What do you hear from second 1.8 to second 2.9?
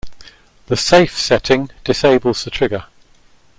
disables the trigger.